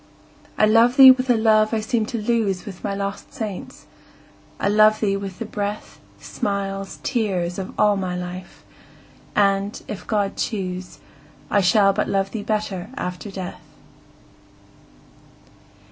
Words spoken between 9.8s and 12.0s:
if God choose, I shall